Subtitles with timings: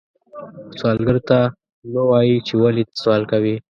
[0.79, 1.39] سوالګر ته
[1.91, 3.55] مه وایې چې ولې ته سوال کوې